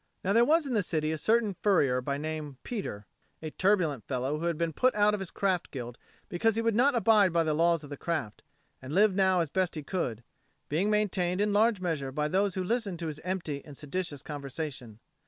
[0.23, 3.05] Now there was in the city a certain furrier named Peter,
[3.43, 6.73] a turbulent fellow who had been put out of his craft guild because he would
[6.73, 8.41] not abide by the laws of the craft,
[8.81, 10.23] and lived now as he best could,
[10.69, 14.99] being maintained in large measure by those who listened to his empty and seditious conversation.